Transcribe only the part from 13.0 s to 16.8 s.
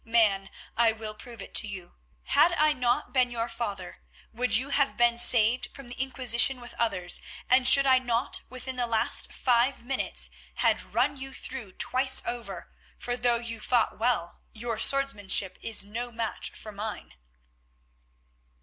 though you fought well, your swordsmanship is no match for